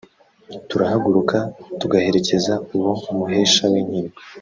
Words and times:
turahaguruka 0.69 1.37
tugaherekeza 1.79 2.53
uwo 2.75 2.91
muhesha 3.17 3.63
w’inkiko 3.71 4.19